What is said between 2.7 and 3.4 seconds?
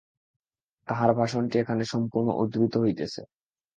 হইতেছে।